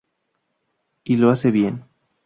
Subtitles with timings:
[1.03, 1.83] Y lo hace bien".